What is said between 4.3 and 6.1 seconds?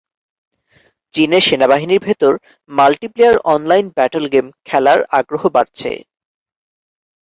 Game খেলার আগ্রহ বাড়ছে।